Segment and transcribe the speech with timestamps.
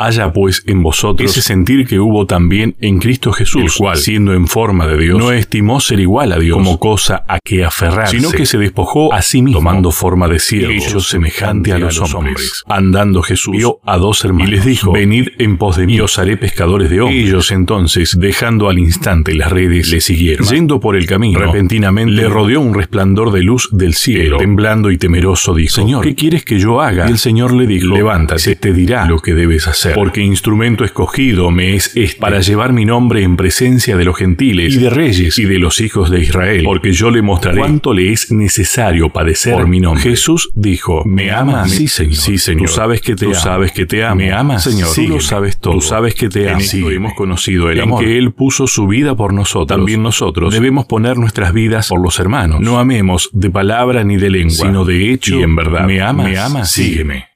[0.00, 4.32] Haya pues en vosotros ese sentir que hubo también en Cristo Jesús, el cual, siendo
[4.32, 8.16] en forma de Dios, no estimó ser igual a Dios como cosa a que aferrarse,
[8.16, 11.98] sino que se despojó a sí mismo, tomando forma de siervo, hecho semejante a los
[12.14, 12.62] hombres.
[12.68, 16.00] Andando Jesús vio a dos hermanos y les dijo, venid en pos de mí, y
[16.00, 17.26] os haré pescadores de hombres.
[17.26, 20.46] Ellos entonces, dejando al instante las redes, le siguieron.
[20.46, 24.96] Yendo por el camino, repentinamente le rodeó un resplandor de luz del cielo, temblando y
[24.96, 27.08] temeroso dijo, Señor, ¿qué quieres que yo haga?
[27.08, 30.84] Y el Señor le dijo, levántate, se te dirá lo que debes hacer porque instrumento
[30.84, 34.90] escogido me es este, para llevar mi nombre en presencia de los gentiles y de
[34.90, 39.10] reyes y de los hijos de Israel, porque yo le mostraré cuánto le es necesario
[39.10, 40.02] padecer por mi nombre.
[40.02, 41.70] Jesús dijo, ¿me amas?
[41.70, 42.16] Sí, Señor.
[42.16, 42.68] Sí, Señor.
[42.68, 44.16] Tú sabes que te Tú sabes que te amo.
[44.16, 44.64] ¿Me amas?
[44.64, 45.74] Señor, tú lo sabes todo.
[45.74, 46.60] Tú sabes que te amo.
[46.60, 48.04] Sí, hemos conocido el amor.
[48.04, 49.76] que Él puso su vida por nosotros.
[49.78, 52.60] También nosotros debemos poner nuestras vidas por los hermanos.
[52.60, 55.86] No amemos de palabra ni de lengua, sino de hecho y en verdad.
[55.86, 56.26] ¿Me amas?
[56.26, 56.70] ¿Me amas?
[56.70, 57.27] Sígueme.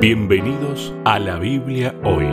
[0.00, 2.26] Bienvenidos a la Biblia hoy.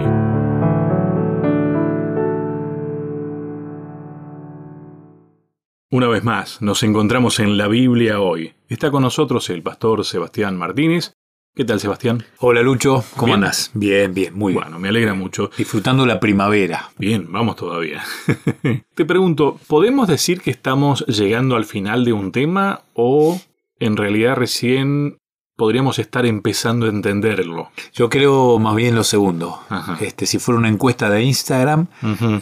[5.89, 8.53] Una vez más, nos encontramos en la Biblia hoy.
[8.67, 11.13] Está con nosotros el pastor Sebastián Martínez.
[11.55, 12.23] ¿Qué tal, Sebastián?
[12.37, 13.03] Hola, Lucho.
[13.15, 13.43] ¿Cómo Bien.
[13.43, 13.71] andas?
[13.73, 14.65] Bien, bien, muy bien.
[14.65, 15.49] Bueno, me alegra mucho.
[15.57, 16.91] Disfrutando la primavera.
[16.99, 18.03] Bien, vamos todavía.
[18.93, 23.41] Te pregunto, ¿podemos decir que estamos llegando al final de un tema o
[23.79, 25.17] en realidad recién
[25.55, 27.69] podríamos estar empezando a entenderlo?
[27.93, 29.59] Yo creo más bien lo segundo.
[29.69, 29.97] Ajá.
[30.01, 31.87] Este, si fuera una encuesta de Instagram,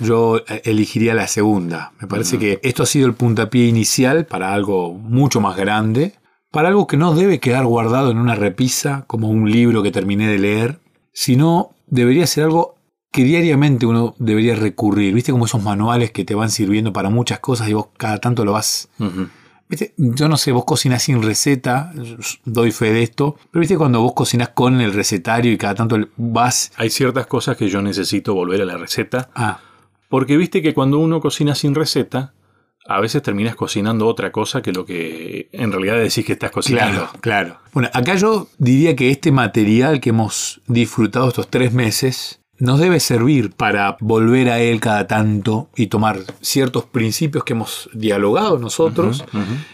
[0.02, 1.94] yo eh, elegiría la segunda.
[2.00, 6.14] Me parece que esto ha sido el puntapié inicial para algo mucho más grande,
[6.52, 10.28] para algo que no debe quedar guardado en una repisa como un libro que terminé
[10.28, 10.80] de leer,
[11.14, 12.76] sino debería ser algo
[13.12, 15.14] que diariamente uno debería recurrir.
[15.14, 18.44] ¿Viste como esos manuales que te van sirviendo para muchas cosas y vos cada tanto
[18.44, 18.90] lo vas.
[19.74, 19.94] ¿Viste?
[19.98, 21.92] Yo no sé, vos cocinás sin receta,
[22.46, 25.98] doy fe de esto, pero viste cuando vos cocinás con el recetario y cada tanto
[26.16, 26.72] vas...
[26.78, 29.60] Hay ciertas cosas que yo necesito volver a la receta, Ah,
[30.10, 32.36] porque viste que cuando uno cocina sin receta,
[32.86, 37.08] a veces terminas cocinando otra cosa que lo que en realidad decís que estás cocinando.
[37.20, 37.58] claro, claro.
[37.74, 43.00] Bueno, acá yo diría que este material que hemos disfrutado estos tres meses nos debe
[43.00, 49.26] servir para volver a él cada tanto y tomar ciertos principios que hemos dialogado nosotros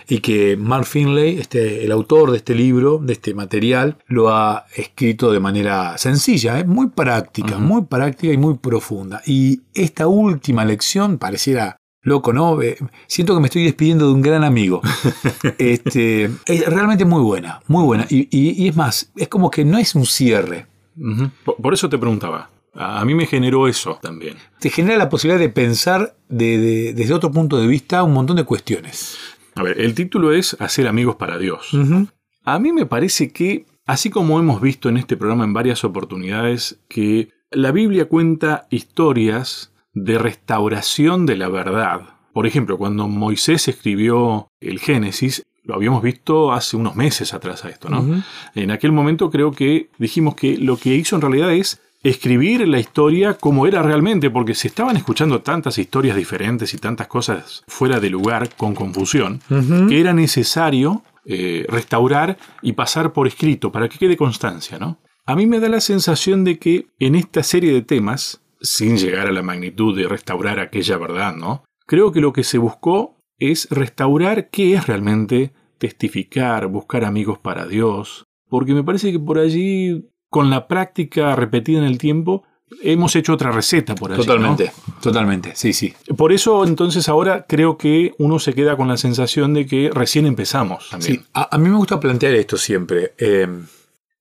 [0.07, 4.66] y que Mark Finlay, este, el autor de este libro, de este material, lo ha
[4.75, 6.63] escrito de manera sencilla, ¿eh?
[6.63, 9.22] muy práctica, muy práctica y muy profunda.
[9.25, 12.59] Y esta última lección pareciera loco, ¿no?
[12.62, 14.81] Eh, siento que me estoy despidiendo de un gran amigo.
[15.57, 18.06] este, es realmente muy buena, muy buena.
[18.09, 20.66] Y, y- y es más, es como que no es un cierre.
[21.62, 22.50] Por eso te preguntaba.
[22.81, 24.38] A mí me generó eso también.
[24.59, 28.38] Te genera la posibilidad de pensar de- de- desde otro punto de vista un montón
[28.38, 29.17] de cuestiones.
[29.56, 31.72] A ver, el título es Hacer amigos para Dios.
[32.45, 36.79] A mí me parece que, así como hemos visto en este programa en varias oportunidades,
[36.88, 42.01] que la Biblia cuenta historias de restauración de la verdad.
[42.34, 47.69] Por ejemplo, cuando Moisés escribió el Génesis, lo habíamos visto hace unos meses atrás a
[47.69, 48.23] esto, ¿no?
[48.56, 52.79] En aquel momento creo que dijimos que lo que hizo en realidad es escribir la
[52.79, 57.99] historia como era realmente, porque se estaban escuchando tantas historias diferentes y tantas cosas fuera
[57.99, 59.41] de lugar con confusión,
[59.87, 64.99] que era necesario eh, restaurar y pasar por escrito para que quede constancia, ¿no?
[65.25, 69.27] A mí me da la sensación de que en esta serie de temas, sin llegar
[69.27, 71.63] a la magnitud de restaurar aquella verdad, ¿no?
[71.85, 77.67] Creo que lo que se buscó es restaurar qué es realmente testificar, buscar amigos para
[77.67, 82.44] Dios, porque me parece que por allí, con la práctica repetida en el tiempo,
[82.84, 84.12] hemos hecho otra receta por.
[84.12, 84.17] ¿no?
[84.17, 85.94] Totalmente, totalmente, sí, sí.
[86.16, 90.25] Por eso entonces ahora creo que uno se queda con la sensación de que recién
[90.28, 91.16] empezamos también.
[91.18, 93.13] Sí, a, a mí me gusta plantear esto siempre.
[93.18, 93.47] Eh,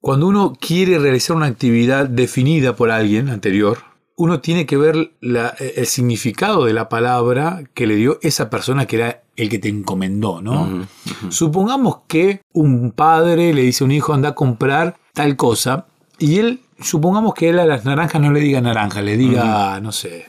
[0.01, 3.79] cuando uno quiere realizar una actividad definida por alguien anterior,
[4.17, 8.87] uno tiene que ver la- el significado de la palabra que le dio esa persona
[8.87, 10.87] que era el que te encomendó, ¿no?
[11.31, 15.87] Supongamos que un padre le dice a un hijo anda a comprar tal cosa
[16.19, 19.93] y él, supongamos que él a las naranjas no le diga naranja, le diga, no
[19.93, 20.27] sé,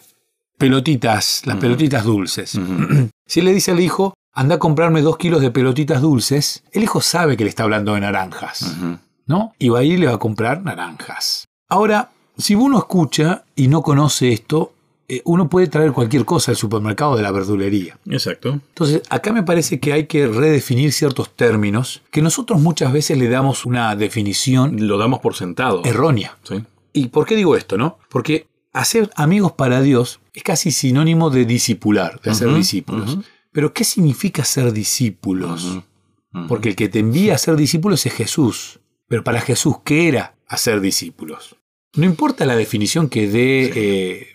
[0.58, 2.60] pelotitas, las pelotitas dulces.
[3.30, 6.82] Si él le dice al hijo, anda a comprarme dos kilos de pelotitas dulces, el
[6.82, 8.76] hijo sabe que le está hablando de naranjas.
[9.28, 9.54] ¿no?
[9.60, 11.46] Y va a ir y le va a comprar naranjas.
[11.70, 14.74] Ahora, si uno escucha y no conoce esto,
[15.10, 17.98] eh, uno puede traer cualquier cosa al supermercado de la verdulería.
[18.10, 18.50] Exacto.
[18.54, 23.28] Entonces, acá me parece que hay que redefinir ciertos términos que nosotros muchas veces le
[23.28, 25.82] damos una definición Lo damos por sentado.
[25.84, 26.38] errónea.
[26.44, 26.64] Sí.
[26.94, 27.98] ¿Y por qué digo esto, no?
[28.10, 33.18] Porque hacer amigos para Dios es casi sinónimo de discipular, de hacer discípulos.
[33.52, 35.80] Pero ¿qué significa ser discípulos?
[36.48, 38.80] Porque el que te envía a ser discípulos es Jesús.
[39.08, 41.56] Pero para Jesús, ¿qué era hacer discípulos?
[41.96, 44.28] No importa la definición que dé eh,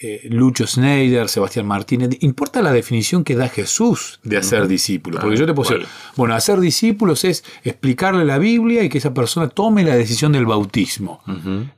[0.00, 5.20] eh, Lucho Schneider, Sebastián Martínez, importa la definición que da Jesús de hacer discípulos.
[5.20, 5.86] Porque yo te puedo decir,
[6.16, 10.46] bueno, hacer discípulos es explicarle la Biblia y que esa persona tome la decisión del
[10.46, 11.22] bautismo.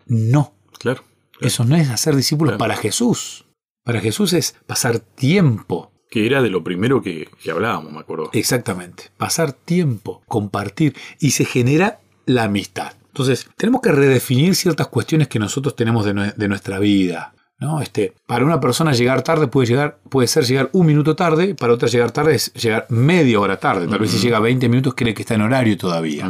[0.07, 0.55] No.
[0.79, 1.05] Claro,
[1.41, 3.45] Eso no es hacer discípulos para Jesús.
[3.85, 5.93] Para Jesús es pasar tiempo.
[6.11, 8.31] Que era de lo primero que, que hablábamos, me acuerdo.
[8.33, 9.11] Exactamente.
[9.17, 12.95] Pasar tiempo, compartir y se genera la amistad.
[13.11, 17.35] Entonces, tenemos que redefinir ciertas cuestiones que nosotros tenemos de, nuestra vida.
[17.61, 17.81] ¿No?
[17.81, 21.75] Este, para una persona llegar tarde puede, llegar, puede ser llegar un minuto tarde, para
[21.75, 23.87] otra llegar tarde es llegar media hora tarde.
[23.87, 26.29] Tal vez si llega 20 minutos cree que está en horario todavía.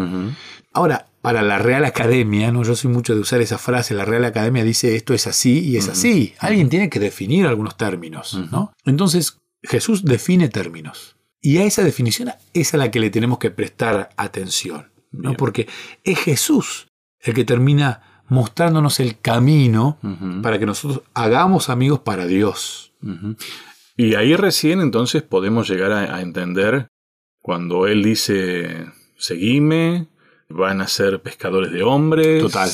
[0.73, 2.63] Ahora, para la Real Academia, ¿no?
[2.65, 5.77] yo soy mucho de usar esa frase, la Real Academia dice esto es así y
[5.77, 6.35] es así.
[6.39, 8.39] Alguien tiene que definir algunos términos.
[8.51, 8.73] ¿no?
[8.85, 11.17] Entonces, Jesús define términos.
[11.41, 14.91] Y a esa definición es a la que le tenemos que prestar atención.
[15.13, 15.35] ¿no?
[15.35, 15.69] Porque
[16.05, 16.89] es Jesús
[17.21, 19.99] el que termina mostrándonos el camino
[20.43, 22.93] para que nosotros hagamos amigos para Dios.
[23.97, 26.89] Y ahí recién entonces podemos llegar a, entender
[27.43, 28.87] cuando Él dice,
[29.19, 30.07] seguime,
[30.49, 32.43] van a ser pescadores de hombres.
[32.43, 32.71] Total,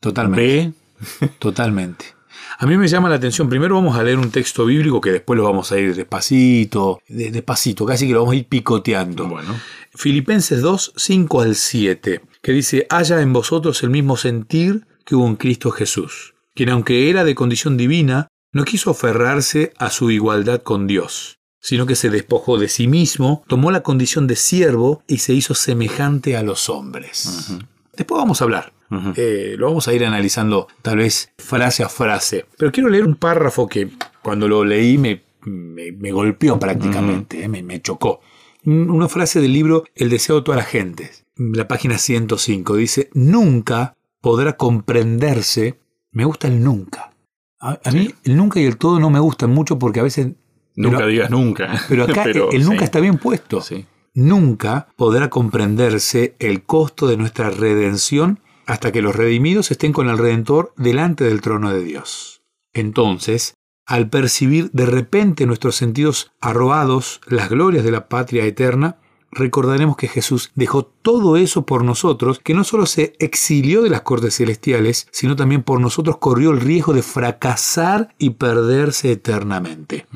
[0.00, 0.72] totalmente.
[1.38, 2.16] Totalmente.
[2.58, 5.36] A mí me llama la atención, primero vamos a leer un texto bíblico que después
[5.36, 9.28] lo vamos a ir despacito, despacito, casi que lo vamos a ir picoteando.
[9.28, 9.54] Bueno.
[9.94, 15.26] Filipenses 2, 5 al 7, que dice, haya en vosotros el mismo sentir que hubo
[15.26, 20.62] en Cristo Jesús, quien aunque era de condición divina, no quiso aferrarse a su igualdad
[20.62, 25.18] con Dios, sino que se despojó de sí mismo, tomó la condición de siervo y
[25.18, 27.58] se hizo semejante a los hombres.
[27.96, 28.72] Después vamos a hablar.
[29.16, 32.46] Eh, lo vamos a ir analizando tal vez frase a frase.
[32.56, 33.90] Pero quiero leer un párrafo que
[34.22, 38.20] cuando lo leí me, me, golpeó prácticamente, eh, me, me chocó
[38.66, 43.96] una frase del libro El deseo de toda la gente, la página 105, dice, nunca
[44.20, 45.78] podrá comprenderse,
[46.10, 47.12] me gusta el nunca.
[47.60, 50.32] A, mí el nunca y el todo no me gustan mucho porque a veces...
[50.74, 51.80] Nunca digas nunca.
[51.88, 53.62] Pero acá el nunca está bien puesto.
[54.14, 60.18] Nunca podrá comprenderse el costo de nuestra redención hasta que los redimidos estén con el
[60.18, 62.42] Redentor delante del trono de Dios.
[62.72, 63.54] Entonces,
[63.86, 68.98] al percibir de repente nuestros sentidos arrobados las glorias de la patria eterna,
[69.30, 74.02] recordaremos que Jesús dejó todo eso por nosotros, que no solo se exilió de las
[74.02, 80.06] cortes celestiales, sino también por nosotros corrió el riesgo de fracasar y perderse eternamente.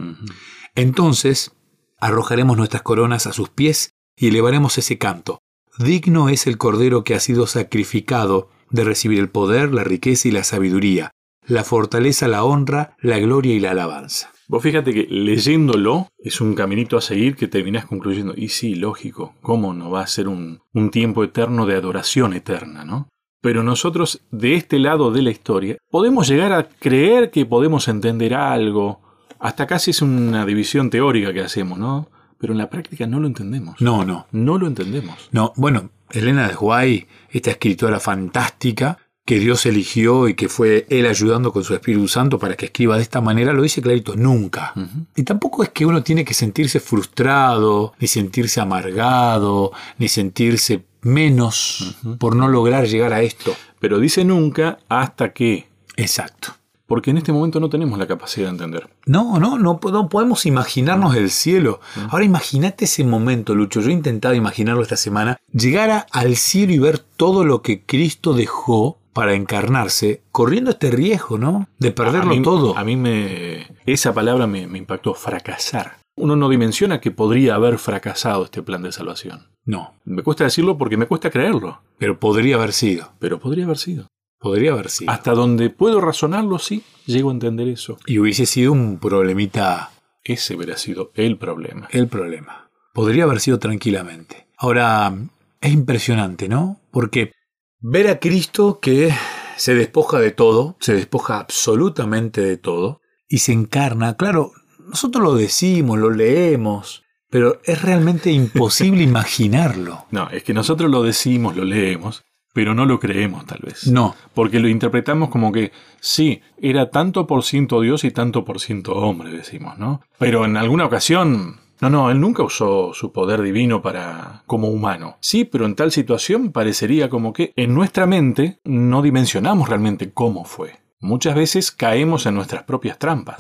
[0.74, 1.52] Entonces,
[2.00, 5.40] arrojaremos nuestras coronas a sus pies y elevaremos ese canto.
[5.78, 10.30] Digno es el Cordero que ha sido sacrificado de recibir el poder, la riqueza y
[10.30, 11.12] la sabiduría,
[11.46, 14.32] la fortaleza, la honra, la gloria y la alabanza.
[14.50, 19.34] Vos fíjate que leyéndolo es un caminito a seguir que terminás concluyendo, y sí, lógico,
[19.42, 23.08] ¿cómo no va a ser un, un tiempo eterno de adoración eterna, no?
[23.40, 28.34] Pero nosotros, de este lado de la historia, podemos llegar a creer que podemos entender
[28.34, 29.00] algo,
[29.38, 32.08] hasta casi es una división teórica que hacemos, ¿no?
[32.36, 33.80] Pero en la práctica no lo entendemos.
[33.80, 34.26] No, no.
[34.32, 35.28] No lo entendemos.
[35.30, 41.06] No, bueno, Elena de Guay, esta escritora fantástica, que Dios eligió y que fue Él
[41.06, 44.74] ayudando con su Espíritu Santo para que escriba de esta manera, lo dice clarito, nunca.
[45.14, 51.96] Y tampoco es que uno tiene que sentirse frustrado, ni sentirse amargado, ni sentirse menos
[52.18, 53.54] por no lograr llegar a esto.
[53.78, 55.68] Pero dice nunca hasta que.
[55.96, 56.54] Exacto.
[56.86, 58.90] Porque en este momento no tenemos la capacidad de entender.
[59.06, 61.78] No, no, no, podemos imaginarnos el cielo.
[62.08, 63.80] Ahora imagínate ese momento, Lucho.
[63.80, 65.38] Yo he intentado imaginarlo esta semana.
[65.52, 71.38] Llegar al cielo y ver todo lo que Cristo dejó para encarnarse, corriendo este riesgo,
[71.38, 71.68] ¿no?
[71.78, 72.76] De perderlo todo.
[72.76, 73.66] A mí me.
[73.86, 75.98] Esa palabra me, impactó, fracasar.
[76.16, 79.48] Uno no dimensiona que podría haber fracasado este plan de salvación.
[79.64, 79.94] No.
[80.04, 81.80] Me cuesta decirlo porque me cuesta creerlo.
[81.98, 83.12] Pero podría haber sido.
[83.18, 84.06] Pero podría haber sido.
[84.38, 85.10] Podría haber sido.
[85.10, 87.98] Hasta donde puedo razonarlo, sí, llego a entender eso.
[88.06, 89.90] Y hubiese sido un problemita.
[90.22, 91.88] Ese hubiera sido el problema.
[91.90, 92.68] El problema.
[92.92, 94.46] Podría haber sido tranquilamente.
[94.56, 95.14] Ahora,
[95.60, 96.80] es impresionante, ¿no?
[96.90, 97.32] Porque
[97.82, 99.10] Ver a Cristo que
[99.56, 104.52] se despoja de todo, se despoja absolutamente de todo, y se encarna, claro,
[104.86, 110.04] nosotros lo decimos, lo leemos, pero es realmente imposible imaginarlo.
[110.10, 112.22] No, es que nosotros lo decimos, lo leemos,
[112.52, 113.86] pero no lo creemos tal vez.
[113.86, 114.14] No.
[114.34, 118.92] Porque lo interpretamos como que sí, era tanto por ciento Dios y tanto por ciento
[118.92, 120.02] hombre, decimos, ¿no?
[120.18, 125.16] Pero en alguna ocasión no, no, él nunca usó su poder divino para como humano.
[125.20, 130.44] Sí, pero en tal situación parecería como que en nuestra mente no dimensionamos realmente cómo
[130.44, 130.80] fue.
[131.02, 133.36] Muchas veces caemos en nuestras propias trampas.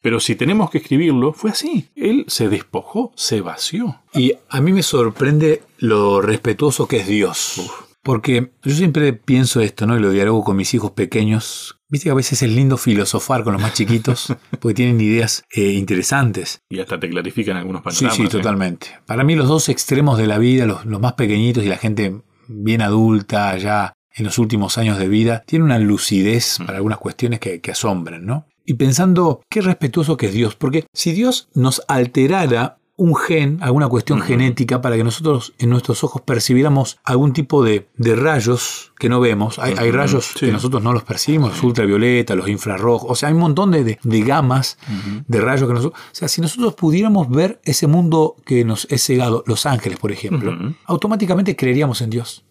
[0.00, 1.88] Pero si tenemos que escribirlo, fue así.
[1.96, 4.00] Él se despojó, se vació.
[4.14, 7.60] Y a mí me sorprende lo respetuoso que es Dios.
[8.02, 9.96] Porque yo siempre pienso esto, ¿no?
[9.96, 11.79] Y lo dialogo con mis hijos pequeños.
[11.90, 15.72] Viste que a veces es lindo filosofar con los más chiquitos, porque tienen ideas eh,
[15.72, 16.60] interesantes.
[16.70, 18.14] Y hasta te clarifican algunos panoramas.
[18.14, 18.30] Sí, sí, ¿eh?
[18.30, 18.86] totalmente.
[19.06, 22.80] Para mí los dos extremos de la vida, los, más pequeñitos y la gente bien
[22.80, 27.60] adulta, ya en los últimos años de vida, tienen una lucidez para algunas cuestiones que,
[27.60, 28.46] que asombran, ¿no?
[28.64, 33.88] Y pensando qué respetuoso que es Dios, porque si Dios nos alterara un gen, alguna
[33.88, 39.20] cuestión genética, para que nosotros en nuestros ojos percibiéramos algún tipo de, rayos que no
[39.20, 39.58] vemos.
[39.58, 43.40] Hay, rayos que nosotros no los percibimos, los ultravioleta, los infrarrojos, o sea, hay un
[43.40, 44.76] montón de, gamas
[45.26, 45.98] de rayos que nosotros...
[45.98, 50.12] O sea, si nosotros pudiéramos ver ese mundo que nos es cegado, los ángeles, por
[50.12, 50.54] ejemplo,
[50.84, 52.44] automáticamente creeríamos en Dios.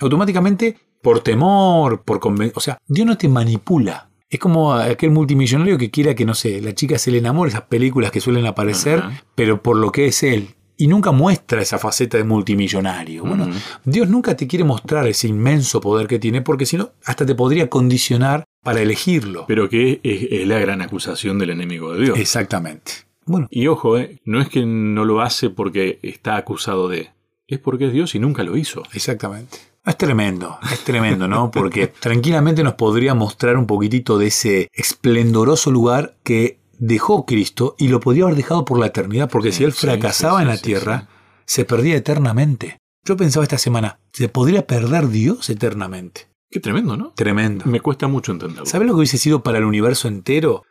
[0.00, 2.18] automáticamente, por temor, por
[2.54, 4.09] O sea, Dios no te manipula.
[4.30, 7.62] Es como aquel multimillonario que quiera que, no sé, la chica se le enamore, esas
[7.62, 9.02] películas que suelen aparecer,
[9.34, 10.54] pero por lo que es él.
[10.76, 13.24] Y nunca muestra esa faceta de multimillonario.
[13.24, 13.50] Bueno,
[13.84, 17.34] Dios nunca te quiere mostrar ese inmenso poder que tiene, porque si no, hasta te
[17.34, 19.46] podría condicionar para elegirlo.
[19.48, 22.18] Pero que es, la gran acusación del enemigo de Dios.
[22.18, 22.92] Exactamente.
[23.26, 23.48] Bueno.
[23.50, 27.10] Y ojo, eh, no es que no lo hace porque está acusado de,
[27.48, 28.84] es porque es Dios y nunca lo hizo.
[28.94, 29.58] Exactamente.
[29.84, 31.50] Es tremendo, es tremendo, ¿no?
[31.50, 37.88] Porque tranquilamente nos podría mostrar un poquitito de ese esplendoroso lugar que dejó Cristo y
[37.88, 41.08] lo podría haber dejado por la eternidad, porque si él fracasaba en la tierra,
[41.46, 42.78] se perdía eternamente.
[43.04, 46.28] Yo pensaba esta semana, ¿se podría perder Dios eternamente?
[46.50, 47.12] Qué tremendo, ¿no?
[47.12, 47.64] Tremendo.
[47.66, 48.66] Me cuesta mucho entenderlo.
[48.66, 50.64] ¿Sabes lo que hubiese sido para el universo entero?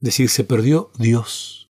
[0.00, 1.70] Decir, se perdió Dios.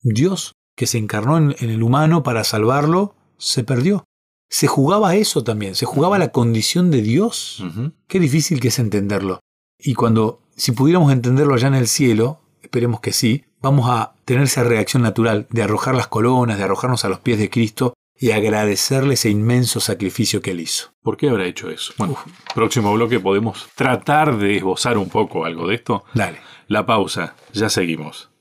[0.00, 4.04] Dios que se encarnó en, en el humano para salvarlo, se perdió
[4.52, 7.64] se jugaba eso también, se jugaba la condición de Dios.
[8.06, 9.40] Qué difícil que es entenderlo.
[9.78, 14.42] Y cuando, si pudiéramos entenderlo allá en el cielo, esperemos que sí, vamos a tener
[14.42, 18.32] esa reacción natural de arrojar las colonas, de arrojarnos a los pies de Cristo y
[18.32, 20.92] agradecerle ese inmenso sacrificio que él hizo.
[21.02, 21.94] ¿Por qué habrá hecho eso?
[21.96, 22.18] Bueno,
[22.54, 26.04] próximo bloque podemos tratar de esbozar un poco algo de esto.
[26.12, 26.40] Dale.
[26.68, 28.31] La pausa, ya seguimos.